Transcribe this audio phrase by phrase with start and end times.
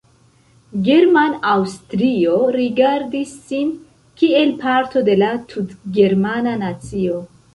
[0.85, 3.69] German-Aŭstrio rigardis sin
[4.21, 7.21] kiel parto de la tutgermana nacio.